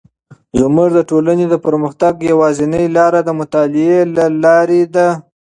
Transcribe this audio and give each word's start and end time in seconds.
زموږ 0.59 0.89
د 0.93 0.99
ټولنې 1.09 1.45
د 1.49 1.55
پرمختګ 1.65 2.13
یوازینی 2.31 2.85
لاره 2.97 3.19
د 3.23 3.29
مطالعې 3.39 3.97
له 4.15 4.25
لارې 4.43 4.83
ده. 4.95 5.07